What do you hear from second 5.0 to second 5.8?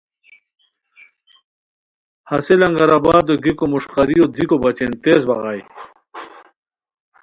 تیز بغائے